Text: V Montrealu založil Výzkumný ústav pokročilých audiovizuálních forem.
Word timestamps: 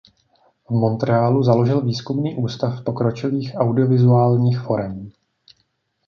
V 0.69 0.69
Montrealu 0.71 1.43
založil 1.43 1.81
Výzkumný 1.81 2.35
ústav 2.35 2.83
pokročilých 2.83 3.53
audiovizuálních 3.55 4.59
forem. 4.59 5.11